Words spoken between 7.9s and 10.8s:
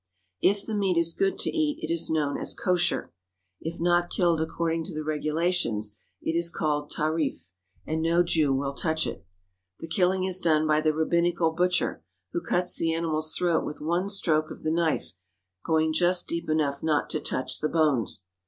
HOLY LAND AND SYRIA and no Jew will touch it. The killing is done